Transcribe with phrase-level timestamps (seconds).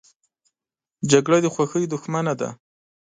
[1.11, 2.49] جګړه د خوښۍ دښمنه ده